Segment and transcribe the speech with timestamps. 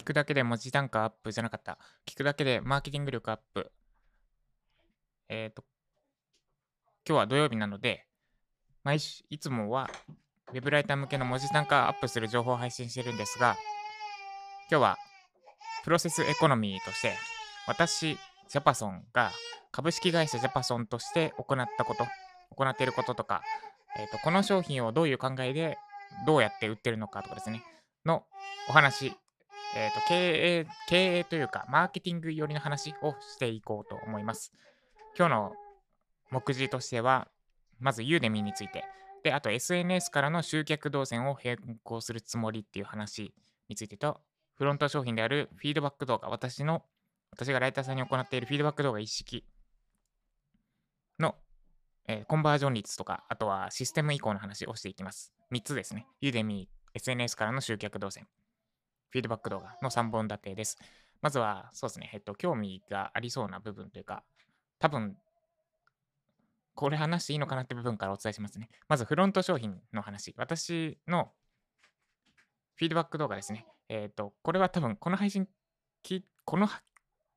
[0.00, 1.76] 聞くだけで文字単価アップじゃなかった。
[2.06, 3.70] 聞くだけでマーケティング力アップ。
[5.28, 5.62] えっ、と、
[7.06, 8.06] 今日は土曜日なので、
[8.82, 9.90] 毎週、いつもは
[10.54, 13.58] ウェブライター向けの文字単価アップする情報を配信してるんですが、
[14.70, 14.96] 今日は
[15.84, 17.12] プロセスエコノミーとして、
[17.66, 18.16] 私、
[18.48, 19.32] ジャパソンが
[19.70, 22.06] 株式会社ジャパソンとして行ったこと、
[22.56, 23.42] 行っていることとか、
[23.98, 25.76] えーと、この商品をどういう考えで
[26.24, 27.62] どうやって売ってるのかとかですね、
[28.06, 28.24] の
[28.70, 29.12] お話、
[29.76, 34.52] えーと、経営、経営というか、マーケティング寄りの話をしていこうと思います。
[35.16, 35.52] 今日の
[36.30, 37.28] 目次としては、
[37.78, 38.84] まずユーデミーについて、
[39.22, 43.32] で、あと SNS からの集客動線を変更するつもりっていう話
[43.68, 44.20] についてと、
[44.56, 46.82] フロント商品であるフィードバック動画、私の、
[47.30, 49.44] 私がライターさんに行っているフィードバック動画一式
[51.20, 51.36] の、
[52.08, 55.32] えー、コンバージョン率とか、あとはシステム移行の話をしていきます。
[55.52, 56.08] 3つですね。
[56.20, 58.26] ユーデミー、SNS からの集客動線、
[59.10, 60.78] フィードバック動画の3本立てです。
[61.20, 64.24] まずは、そうですね、えっと、興味がありそうな部分というか、
[64.78, 65.16] 多分
[66.74, 68.70] これ話していいのかなって部分からお伝えしますね。
[68.88, 70.34] まずフロント商品の話。
[70.38, 71.30] 私の
[72.76, 73.66] フィードバック動画ですね。
[73.88, 75.46] えっ、と、これは多分この配信、
[76.44, 76.68] この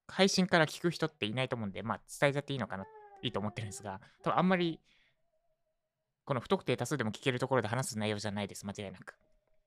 [0.08, 2.86] 配信から聞く人っていないと思うんで、まあ伝えちゃっていいのかな、
[3.22, 4.80] いいと思ってるんですが、多分あんまり
[6.24, 9.16] この不特定多数でも聞けるところで話す内容じゃないです、間違いなく。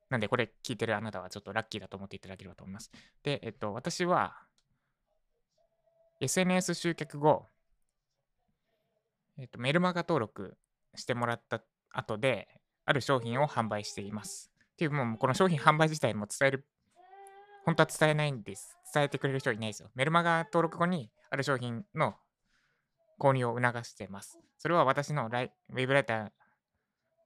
[0.08, 2.90] なんで、これ聞いてるあなたはちょっとラッキーだと思っていただければと思います。
[3.22, 4.36] で、えっと、私は、
[6.20, 7.46] SNS 集客後、
[9.38, 10.56] えっ、と、メルマガ登録
[10.94, 12.48] してもらった後で、
[12.84, 14.50] ある商品を販売しています。
[14.74, 16.66] っていう、もうこの商品販売自体も伝える、
[17.64, 18.76] 本当は伝えないんです。
[18.94, 19.90] 伝えてくれる人いないですよ。
[19.94, 22.14] メルマガ登録後にある商品の
[23.18, 24.38] 購入を促しています。
[24.58, 26.30] それは私のライウェブライター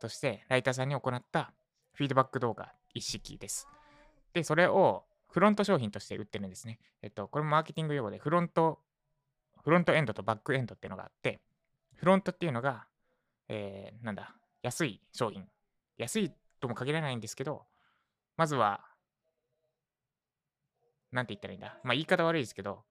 [0.01, 1.53] としてライターさんに行った
[2.01, 3.69] フィードバック動画一式です。
[4.33, 6.79] で、それをフロント商品として売ってるんですね。
[7.03, 8.81] えっと、これもマーケティング用語でフロント、
[9.63, 11.43] フロントエンドとバックエンドっていうのがあって、
[11.97, 12.87] フロントっていうのが、
[13.49, 15.47] えー、なんだ、安い商品。
[15.99, 17.67] 安いとも限らないんですけど、
[18.39, 18.81] まずは、
[21.13, 21.77] なんて言ったらいいんだ？
[21.85, 22.83] まあ言い方悪いですけど、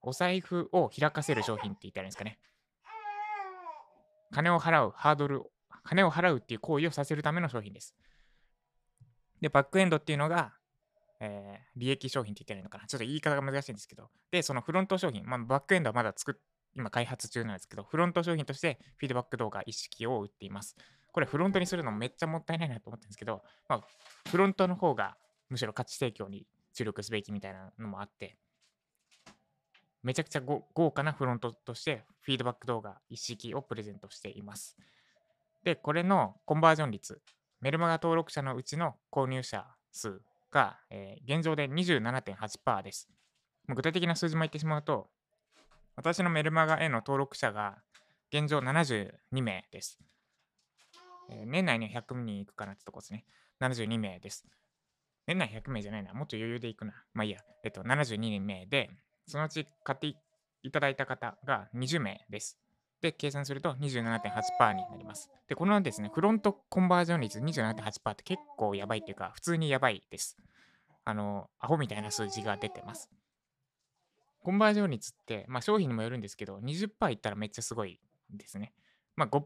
[0.00, 2.38] お財布を開かせる商品って言ったらいいんですかね。
[4.30, 5.42] 金を払うハードル、
[5.82, 7.96] 金を払うっていう行為をさせるための商品です。
[9.40, 10.52] で、バックエンドっていうのが、
[11.20, 12.86] えー、利益商品って言ったらいいのかな。
[12.86, 14.10] ちょっと言い方が難しいんですけど。
[14.30, 16.34] で、そのフロント商品、まあ、バックエンドはまだ作っ
[16.76, 20.76] 今開発中なんですけど、フロント商品としてフィードバック動画一式を売っています。
[21.12, 23.80] これフロントにするのめっちゃもったいないなと思ってるんですけど、まあ、
[24.28, 25.16] フロントの方が
[25.48, 28.36] むしろ価値提供に注力すべきみたいなのもあって、
[30.02, 34.76] めちゃくちゃ豪華なフロントとしてフィードバック動画一式をプレゼントしています。
[35.62, 37.22] で、これのコンバージョン率、
[37.64, 40.20] メルマガ登録者のうちの購入者数
[40.52, 43.08] が、えー、現状で27.8%です。
[43.74, 45.08] 具体的な数字も言ってしまうと、
[45.96, 47.78] 私のメルマガへの登録者が
[48.30, 49.98] 現状72名です。
[51.30, 53.24] えー、年内に100人いくかなってとこですね。
[53.62, 54.44] 72名です。
[55.26, 56.12] 年内100名じゃないな。
[56.12, 56.92] もっと余裕でいくな。
[57.14, 57.38] まあいいや。
[57.64, 58.90] えっと、72名で、
[59.26, 60.08] そのうち買って
[60.62, 62.58] いただいた方が20名です。
[63.04, 65.30] で、計算すると27.8%になります。
[65.46, 70.38] で、このですね、フロントコンバージョン率27.8%って結構やばいっていうか、普通にやばいです。
[71.04, 73.10] あの、アホみたいな数字が出てます。
[74.42, 78.00] コンバージョン率って、まあ、商品にもよるんですけど、20%いったらめっちゃすごい
[78.30, 78.72] ですね。
[79.16, 79.38] まあ、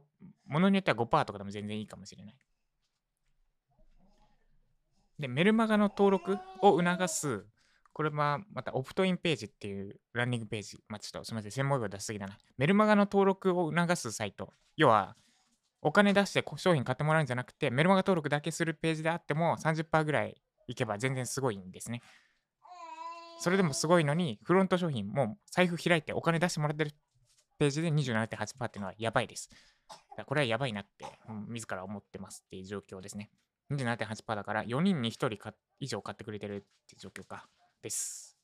[0.46, 2.36] ものによっては5%とかでも全然いいかもしれない。
[5.18, 7.44] で、メルマガの登録を促す、
[7.98, 10.78] これはまたオプトインページっていうランニングページ。
[10.86, 12.38] まあ、ちょっとすみません、専門用語出しすぎだな。
[12.56, 14.52] メルマガの登録を促すサイト。
[14.76, 15.16] 要は、
[15.82, 22.00] お金出して商品買ってもらうんじゃなくて、メルマガ登録だけするページであっても30%ぐらいいけば全然すごいんですね。
[23.40, 26.92] それでもすごいのに、フロント商品もう財布開いてお金出してもらってる
[27.58, 29.50] ページで27.8%っていうのはやばいです。
[30.24, 31.04] これはやばいなって、
[31.48, 33.32] 自ら思ってますっていう状況ですね。
[33.72, 37.48] 27.8%だから4人に1人以上買ってくれてるって状況か。
[37.88, 38.36] です。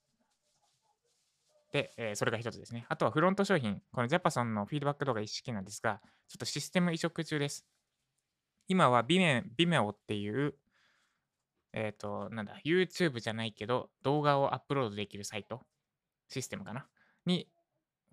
[1.73, 2.87] で、えー、それが一つですね。
[2.89, 3.81] あとはフロント商品。
[3.93, 7.67] このジャパソンのフィードバック動画一式なんですが、ちょっとシステム移植中です。
[8.69, 10.55] 今は Vimeo っていう
[11.75, 15.61] えっ、ー、と、なんだ、YouTube じゃないけど、動画をアップロードできるサイト、
[16.29, 16.87] システムかな？
[17.27, 17.49] に、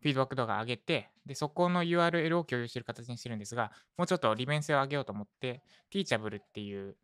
[0.01, 5.61] フィードバック動画上げて、で、そこの URL を共有してる形にしてるんですが、もうちょっと利便性を上げようと思って、
[5.93, 6.97] Teachable っていう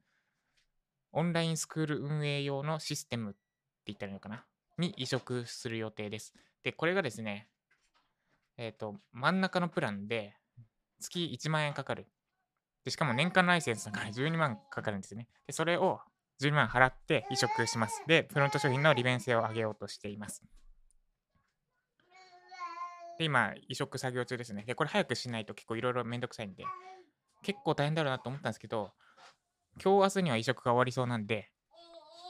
[1.12, 3.40] オンラインスクール運営用のシステムって
[3.88, 4.46] 言ったらいいのかな？
[4.78, 6.34] に移植する予定です。
[6.64, 7.48] で、これがですね、
[8.58, 10.36] えっ、ー、と、真ん中のプランで
[11.00, 12.08] 月1万円かかる。
[12.84, 15.28] で、しかも年間ライセンスだから12万かかるんですね。
[15.46, 16.00] で、それを
[16.42, 18.04] 12万払って移植します。
[18.08, 20.44] で、フロント商品の利便性を上げようとしています。
[23.18, 24.64] で、今、移植作業中ですね。
[24.64, 26.64] で、これ早くしないと結構いろいろめんどくさいんで、
[27.44, 28.92] 結構大変だろうなと思ったんですけど、
[29.84, 31.52] 今日明日には移植が終わりそうなんで、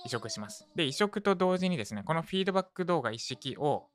[0.08, 0.68] 移植します。
[0.76, 3.88] で、移植と同時にですね、このフィードバック動画一式を、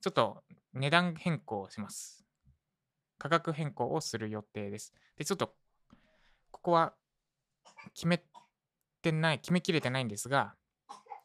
[0.00, 0.42] ちょっと
[0.74, 2.24] 値段変更します。
[3.18, 4.92] 価格変更をする予定です。
[5.16, 5.54] で、ちょっと、
[6.50, 6.94] ここは
[7.94, 8.22] 決め
[9.02, 10.54] てない、決めきれてないんですが、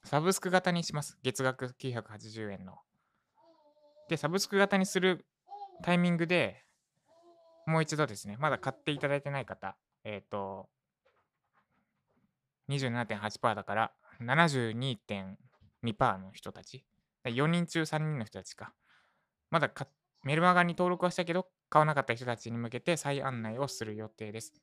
[0.03, 1.17] サブスク型にします。
[1.23, 2.79] 月額980円の。
[4.07, 5.25] で、サブスク型にする
[5.83, 6.63] タイミングで
[7.65, 10.69] もう一度ですね、まだ買っていただいてない方、えっ、と、
[12.69, 13.91] 27.8%だから
[14.21, 16.85] 72.2%の人たち、
[17.25, 18.73] 4人中3人の人たちか、
[19.49, 19.87] まだか
[20.23, 24.53] メルマガに登録はしたけど、買わなかった人たちに向けて再案内をする予定です。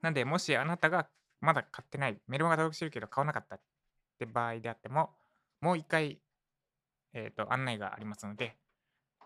[0.00, 1.08] なんで、もしあなたが
[1.40, 3.60] まだ買ってない、メルマガ登録してるけど買わなかったっ
[4.18, 5.10] て場合であっても、
[5.60, 6.20] もう一回、
[7.12, 8.56] えーと案内がありますので、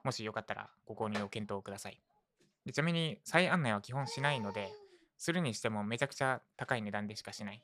[0.02, 2.00] もしよかったらご購入を検討ください。
[2.66, 4.72] でちなみに、再案内は基本しないので、
[5.18, 7.62] するにしてもめちゃくちゃ高い値段でしかしない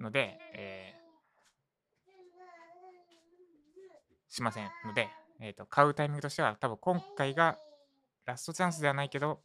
[0.00, 1.00] ので、えー
[4.30, 5.08] しませんので、
[5.40, 7.58] えーと、買うタイミングとしては多分今回が
[8.24, 9.40] ラストチャンスではないけど、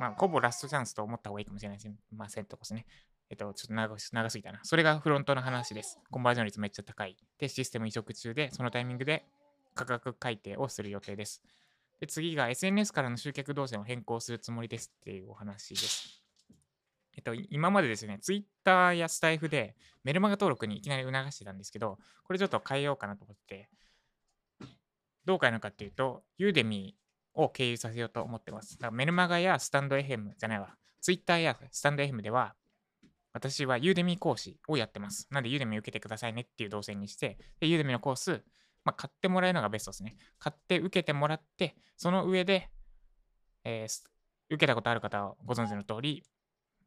[0.00, 1.70] まあ、ほぼラストチャンスと思った方がいいかもしれ
[2.12, 2.86] ませんとこですね。
[3.30, 4.60] えっと、ちょっと長長すぎたな。
[4.62, 5.98] それがフロントの話です。
[6.10, 7.16] コンバージョン率めっちゃ高い。
[7.38, 9.26] で、システム移植中で、そのタイミングで
[9.74, 11.42] 価格改定をする予定です。
[12.00, 16.17] で、次が SNS からの集客動線を変更するつもりですっていうお話です。
[17.18, 19.74] えっと、今までですね、Twitter やスタイフで
[20.04, 23.68] メルマガ登録にいきなり促してたんですけど、これちょっと変えようかなと思って、
[25.24, 28.78] どう変えるのかっていうと、ユーデミーを経由させようと思ってます。
[28.78, 32.54] だからメルマガやスタンド FM じゃないわ、Twitter やスタンド FM では、
[33.32, 35.26] 私はユーデミー講師をやってます。
[35.32, 38.44] なんでユーデミー受けてくださいねっていう動線にして、で、ユーデミーのコース、
[38.84, 40.14] まあ、買ってもらえるのがベストですね。
[40.38, 42.70] 買って受けてもらって、その上で、
[43.64, 44.08] えー
[44.50, 46.24] 受けたことある方はご存知の通り、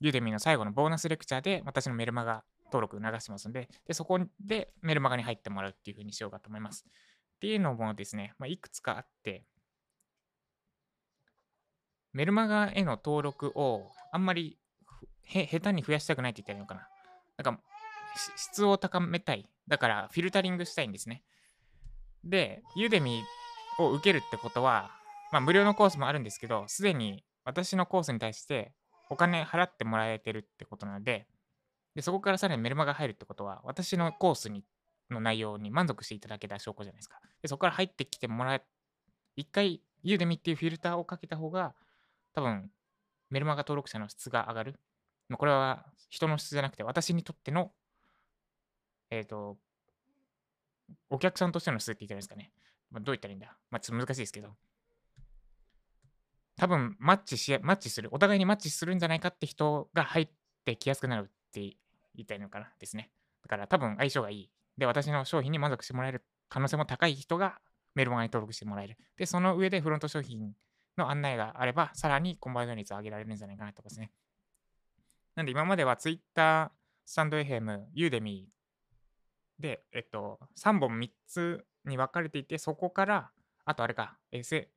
[0.02, 6.86] ユーデミの最後のボーナスレクチャーで私のメルマガ登録流してますので、でそこでメルマガに入ってもらうっていう風にしようかと思います。
[6.88, 9.46] っていうのもですね、まあ、いくつかあって、
[12.14, 14.58] メルマガへの登録をあんまり
[15.24, 16.88] へ下手に増やしたくないって言ったらいいのかな。
[17.38, 17.62] なんか
[18.36, 19.48] 質を高めたい。
[19.68, 21.24] だからフィルタリングしたいんですね。
[22.24, 23.24] で、ユーデミ
[23.78, 24.92] を受けるってことは、
[25.32, 28.74] まあ無料のコースもあるんですけど、すでに私のコースに対して
[29.12, 31.28] お金払ってもらえてるってことなので、
[31.96, 34.64] でそこからさらにメルマが入るってことは、私のコースに
[35.10, 37.20] の内容に満足していただけた証拠じゃないですか。
[37.42, 38.64] でそこから入ってきてもらえ、
[39.36, 41.76] 一回ユーデミっていうフィルターをかけた方が、
[42.34, 42.72] 多分
[43.30, 44.80] メルマガ登録者の質が上がる。
[45.28, 47.74] まあこれは人の質じゃなくて、私にとっての、
[49.10, 49.58] えっ、と、
[51.10, 52.52] お客さんとしての質って言ったらいいですかね。
[52.92, 54.56] まあ、どう言ったらいいんだまあ、ちょっと難しいですけど。
[56.62, 60.30] 多分マッチし、マッチする、お互いにマッチするんじゃないかって人が入っ
[60.64, 61.76] てきやすくなるって言
[62.18, 63.10] いたいのかなですね。
[63.42, 64.52] だから多分相性がいい。
[64.78, 67.58] で、私の商品に満足してもらえる可能性も高い人が
[67.96, 68.98] メルマガに登録してもらえる。
[69.18, 70.54] で、その上でフロント商品
[71.00, 74.12] の案内があれば、さらにコンバージョン率を上げられるんじゃないかなとかですね。
[75.34, 76.72] なんで今までは Twitter、
[77.08, 83.32] スタンド FM、ユーデミーで、えっと、3本3つに分かれていて、そこから、
[83.66, 84.68] あとあれか、S、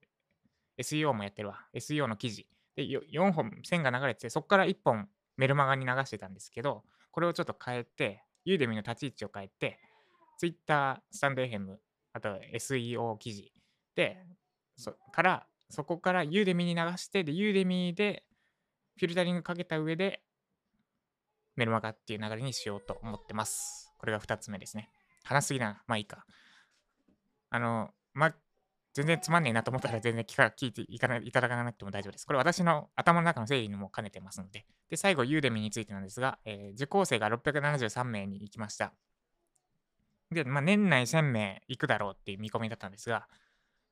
[0.78, 1.66] SEO もやってるわ。
[1.74, 2.48] SEO の記事。
[2.76, 9.78] で、4本線が流れてて、そこから1本メルマガに流してたんですけど、これをちょっと変えて、ユーデミの立ち位置を変えて、
[10.38, 11.76] Twitter、スタンド FM、
[12.12, 13.52] あと SEO 記事
[13.94, 14.18] で、
[14.76, 18.24] そから、そこからユーデミに流して、で、ユーデミで
[18.98, 20.22] フィルタリングかけた上で、
[21.56, 23.92] メルマガっていう流れにしようと思ってます。
[23.98, 24.90] これが2つ目ですね。
[25.24, 25.82] 話すぎな。
[25.86, 26.26] まあいいか。
[27.50, 28.34] あの、ま、
[28.94, 32.26] 全然つまんねえなと思ったら全然聞か聞いていかないいただかなくても大丈夫です。
[32.26, 34.64] これ私の頭の中の整理にも兼ねてますので。
[34.88, 38.92] で、最後、ユーデミについてなんですが、えー受講生が673名に行きました。
[40.30, 43.26] で、まあ、年内1000名行くだろうっていう見込みだったんですが、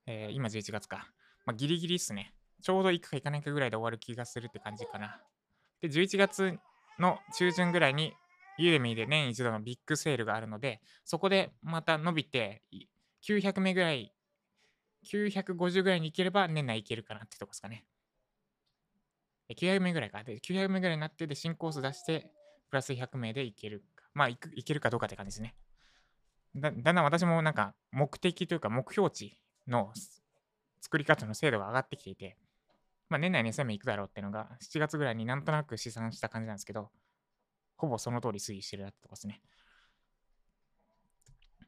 [0.06, 1.08] えー今11月か。
[1.44, 2.32] まあ、ギリギリっすね。
[2.62, 5.20] ちょうど行くか行かないかぐらいで終わる気がするって感じかな。
[5.80, 6.58] で、11月
[7.00, 8.14] の中旬ぐらいに、
[8.56, 12.62] ユーデミで年一度のビッグセールがあるので、そこでまた伸びて、
[13.26, 14.12] 900名ぐらい、
[15.04, 17.84] 950ぐらいに行ければ年内行けるかなってとこですかね。
[19.54, 20.22] 900名ぐらいか。
[20.24, 22.30] で、900名ぐらいになって、で、新コース出して、
[22.70, 24.04] プラス100名で行けるか。
[24.14, 25.54] まあ、行く行けるかどうかって感じですね。
[26.54, 29.92] だだんだん私もなんか、目的というか目標値の
[30.80, 32.36] 作り方の精度が上がってきていて、
[33.08, 36.90] まあ、年内に1000名いくだろうっていうのが、7月ぐらいになんとなく試算した感じなんですけど、
[37.76, 39.42] ほぼその通り推移してるなってとこですね。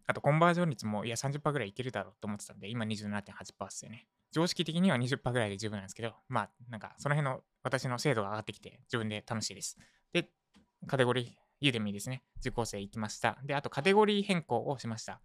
[0.06, 4.06] あと、コンバージョン率も、いや、30%ぐらいいけるだろうと思ってたんで、今27.8%ですよね。
[4.32, 9.78] 常識的には20%ぐらいで十分なんですけど、まあ、なんか、その辺の私の精度が上がってきて、自分で楽しいです。
[10.12, 10.30] で、
[10.86, 11.30] カテゴリー、
[11.60, 12.22] ユーデミーですね。
[12.40, 13.38] 受講生行きました。
[13.44, 15.20] で、あと、カテゴリー変更をしました。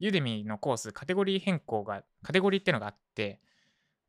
[0.00, 3.40] ユーデミーのコース、カテゴリー変更が、カテゴリーっていうのがあって、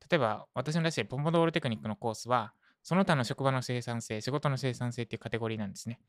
[0.10, 2.54] 例えば、私の出しているポドールテクニックのコースは、
[2.84, 6.00] その他の職場の生産性、仕事の生産性っていうカテゴリーなんですね。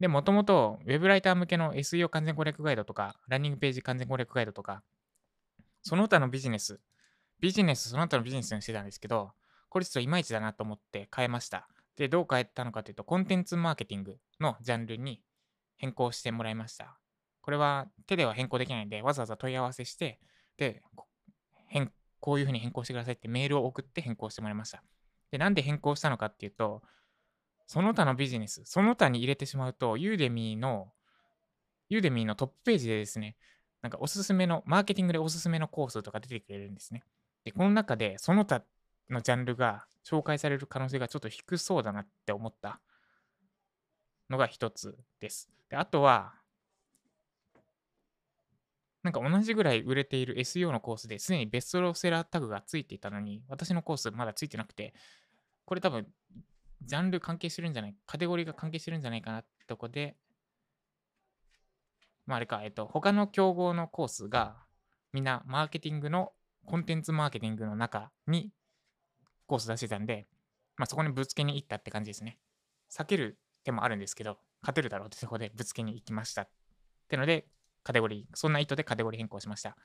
[0.00, 4.82] で、もともと Web ライター向けの SEO 完全攻略ガイドとか、ランニングページ完全攻略ガイドとか、
[5.82, 6.80] その他のビジネス、
[7.40, 9.32] ビジネス、その他のビジネスにしてたんですけど、
[9.68, 11.68] これちょっといまいちだなと思って変えました。
[11.96, 15.20] で、どう変えたのかというと、コンテンツマーケティングのジャンルに
[15.76, 16.98] 変更してもらいました。
[17.42, 20.20] これは手では変更できないんで、わざわざ問い合わせして、
[20.56, 20.82] で、
[21.66, 24.82] 変こういうふうに変更してくださいってメールを送って変更してもらいました。
[25.30, 26.82] で、なんで変更したのかっていうと、
[27.68, 30.90] その他のビジネス、その他に入れてしまうと、ユーデミーの、
[31.90, 33.36] ユーデミーのトップページでですね、
[33.82, 37.04] なんかおすすめの、マーケティングでおすすめのコースとか出てくれるんですね。
[37.44, 38.64] で、この中で、その他
[39.10, 42.80] のジャンルが紹介される可能性がちょっと低そうだなって思った
[44.30, 45.50] のが一つです。
[45.68, 46.32] で、あとは、
[49.02, 54.94] なんか同じぐらい売れている SEO のコースですでにベストロセラータグがついていたのに、私のコースまだついてなくて、
[55.66, 56.06] これ多分
[56.82, 60.16] ジャンル関係してるんじゃない、カテゴリーが関係してるんじゃないかなってとこで、
[62.26, 64.56] まああれか、えっと、他の競合のコースが、
[65.12, 66.32] みんなマーケティングの、
[66.66, 68.52] コンテンツマーケティングの中に
[69.46, 70.28] コース出してたんで、
[70.76, 72.38] まあそこにぶつけに行ったって感じですね。
[72.90, 76.42] 避ける手もあるんですけど、勝てるだろうってとこでぶつけに行きました。
[76.42, 76.48] っ
[77.08, 77.46] てので、
[77.82, 79.76] カテゴリー、そんな意図でカテゴリー変更しました。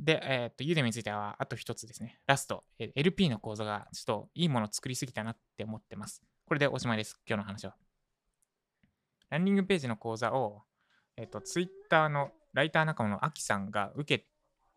[0.00, 2.18] で、えっ、ー、と、ユーデミについてはあと一つですね。
[2.26, 6.22] ラスト、え、LP の講座がちょっといいものを作りすぎたなって思ってます。
[6.46, 7.20] これでおしまいです。
[7.28, 7.76] 今日の話は。
[9.28, 10.62] ランニングページの講座を、
[11.18, 14.26] えっ、ー、と、Twitter のライター仲間のアキさんが受け、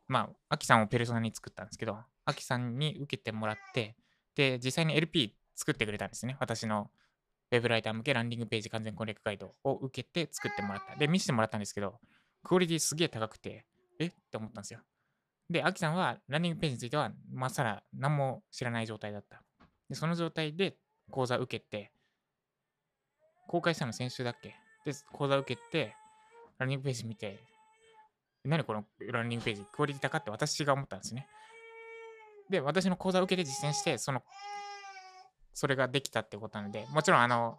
[0.07, 3.95] まあ、アキさんをペルソナに作ったんですけど、アキさんに受けてもらって、
[4.35, 6.35] で、実際に LP 作ってくれたんですね。
[6.41, 6.91] 私の
[7.49, 10.97] ウェブライター向けランディングページ完全攻略ガイドを受けて作ってもらった。
[10.97, 11.99] で、見せてもらったんですけど、
[12.43, 13.65] クオリティすげえ高くて、
[13.99, 14.07] え？
[14.07, 14.81] って思ったんですよ。
[15.50, 19.43] で、アキさんはランニングページについては、まっさら何も知らない状態だった。
[19.89, 20.77] で、その状態で
[21.12, 21.91] 講座受けて、
[23.47, 24.55] 公開したの先週だっけ？
[24.85, 25.95] で、講座受けて、
[26.57, 27.39] ランニングページ見て、
[28.45, 31.27] 何このランニングページ、クオリティ高って私が思ったんですね。
[32.50, 34.23] で、私の講座を受けて実践して、その、
[35.53, 37.57] それができたってことなので、もちろん、あの、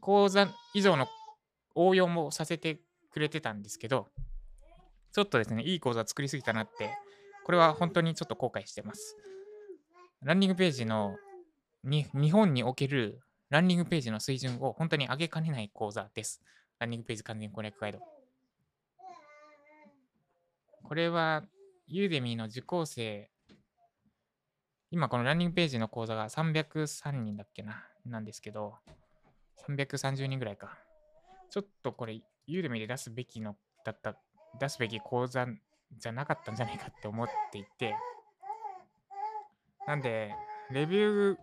[0.00, 1.06] 講座以上の
[1.74, 4.08] 応用もさせてくれてたんですけど、
[5.14, 6.90] ちょっとですね、いい講座作りすぎたなって、
[7.44, 9.16] これは本当にちょっと後悔してます。
[10.22, 11.16] ランニングページの
[11.84, 16.42] に、日本におけるランニングページの水準を本当に上げかねない講座です。
[16.80, 18.00] ランニングページ完全攻略ガイド。
[20.82, 21.44] これは、
[21.86, 23.30] ユーデミーの受講生、
[24.90, 28.74] 今このランニングページの講座が303人だっけな、なんですけど、
[29.68, 30.76] 330人ぐらいか。
[31.50, 34.16] ちょっとこれ、ユーデミーで出すべきのだった
[34.60, 35.46] 出すべき講座
[35.96, 37.94] じゃなかったんじゃないかって思っていて、
[39.86, 40.34] なんで、
[40.70, 41.36] レビュ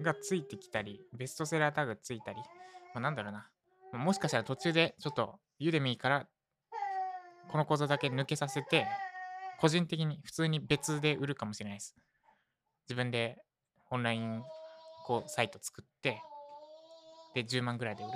[0.00, 2.38] ーがついてきたり、ベストセラータグついたり、
[2.94, 3.48] まあ、なんだろうな。
[3.92, 6.26] もしかしたら途中でちょっとユーデミーから
[7.50, 8.86] この講座だけ抜けさせて、
[9.60, 11.96] 個人的に普通に別で売るかもしれないです。
[12.88, 13.38] 自分で
[13.90, 14.42] オンライン
[15.06, 16.20] こうサイト作って、
[17.34, 18.12] で、10万ぐらいで売る。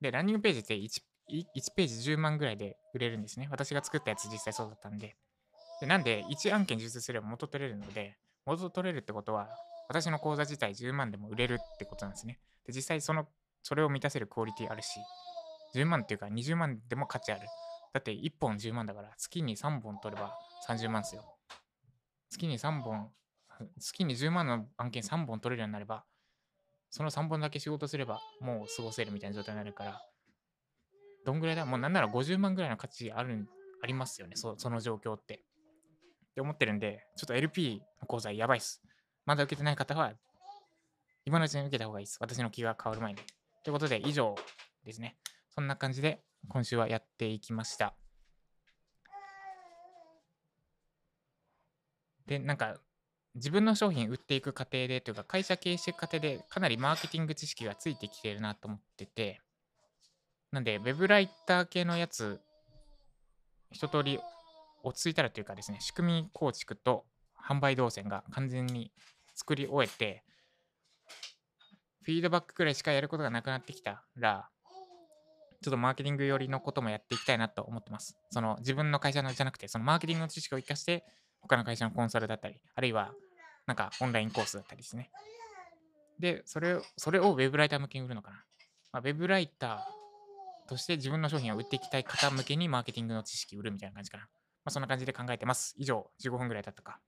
[0.00, 3.48] で、ランニングページって 1, 1ページ10万ぐらいで売れるんですね。
[3.50, 5.16] 私が作ったやつ実際そうだったんで。
[5.80, 9.48] でなんで、1案件受注すれば元取れるので、元取れるってことは、
[9.88, 12.40] 私の口座自体10万でも売れるってことなんですね。
[12.66, 13.28] で、実際その、
[13.62, 14.98] それを満たせるクオリティあるし、
[15.74, 17.42] 10万っていうか20万でも価値ある。
[17.92, 20.32] だって1本10万だから、月に3本取れば
[20.68, 21.36] 30万ですよ。
[22.30, 23.10] 月に3本、
[23.78, 26.04] 月に10万の案件3本取れるようになれば、
[26.90, 30.02] その3本だけ仕事すればもう過ごせるみたいな状態になるから、
[31.28, 31.66] どんぐらいだ？
[31.66, 33.46] もうなんなら50万ぐらいの価値ある、
[33.82, 35.34] ありますよね、その状況って。
[35.34, 35.38] っ
[36.34, 38.82] て思ってるんで、ちょっと LP の講座やばいっす。
[39.26, 40.14] まだ受けてない方は、
[41.26, 42.16] 今のうちに受けた方がいいです。
[42.18, 43.18] 私の気が変わる前に。
[43.62, 44.36] ということで、以上
[44.86, 45.18] ですね。
[45.50, 47.94] そんな感じで、今週はやっていきました。
[52.24, 52.80] で、なんか、
[53.34, 59.42] 自分の商品売っていく過程でというか、会社経営していく過程で、かなりマーケティング知識がついてきてるなと思ってて、
[60.52, 62.40] なんで、ウェブライター系のやつ、
[63.70, 64.18] 一通り
[64.82, 67.04] 落ち着いたらというかですね、仕組み構築と
[67.38, 68.90] 販売動線が完全に
[69.34, 70.24] 作り終えて、
[72.02, 74.48] フィードバックくらいしかやることがなくなってきたら、
[75.60, 78.16] ちょっとマーケティング寄りのこともやっていきたいなと思ってます。
[78.30, 81.04] その自分の会社のじゃなくて、そのマーケティングの知識を生かして、
[81.40, 83.12] 他の会社のコンサルだったり、あるいは
[83.66, 85.10] なんかオンラインコースだったりですね。
[86.18, 88.44] で、それを、それをウェブライター向けに売るのかな。
[88.92, 89.97] まあ、ウェブライター
[90.68, 94.24] として自分の商品を売っていきたい方向けにマーケティングの知識売るみたいな感じかな。
[94.24, 94.28] ま
[94.66, 95.74] あ、そんな感じで考えてます。
[95.78, 97.00] 以上、15分ぐらい経ったか。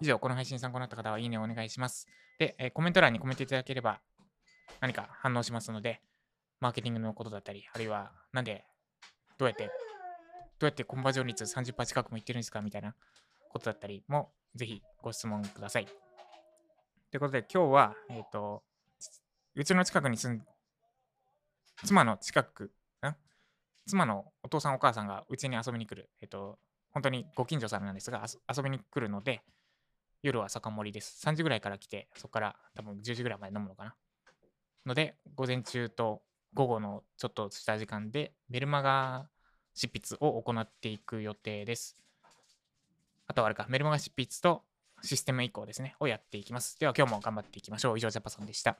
[0.00, 2.06] 以上、この配信参考になった方はいいねをお願いします。
[2.38, 4.00] で、えー、コメント欄にコメントいただければ
[4.80, 6.00] 何か反応しますので、
[6.60, 8.64] マーケティングのことだったり、あるいは、なんで、
[9.38, 9.70] どうやって、ど
[10.62, 12.94] うやってコンバージョン率30%近くもいってるんですかみたいな
[13.50, 15.86] ことだったりも、ぜひご質問ください。
[15.86, 18.62] ということで、今日は、えっ、ー、と、
[19.54, 20.46] うちの近くに住ん、
[21.84, 22.72] 妻の近く、
[23.86, 26.58] 妻のお父さんお母さんがうちに遊びに来る、えっ、と、
[26.90, 29.42] 本当にご近所さんなんですが、遊びに来るので、
[30.22, 31.24] 夜は酒盛りです。
[31.24, 33.94] 3時ぐらいから来て、そこから多分10時ぐらいまで飲むのかな？
[34.86, 36.22] ので、午前中と
[36.54, 39.28] 午後のちょっとした時間でメルマガ
[39.74, 41.96] 執筆を行っていく予定です。
[43.28, 44.62] あとはあれか、メルマガ執筆と
[45.02, 46.78] システム移行ですね、をやっていきます。
[46.80, 47.98] では今日も頑張っていきましょう。
[47.98, 48.78] 以上、ジャパソンでした。